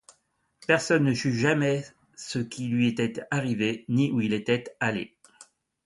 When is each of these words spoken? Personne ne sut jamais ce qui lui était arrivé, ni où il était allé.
Personne 0.65 1.03
ne 1.03 1.13
sut 1.13 1.31
jamais 1.31 1.83
ce 2.15 2.39
qui 2.39 2.67
lui 2.67 2.87
était 2.87 3.21
arrivé, 3.29 3.85
ni 3.87 4.09
où 4.09 4.19
il 4.19 4.33
était 4.33 4.63
allé. 4.79 5.15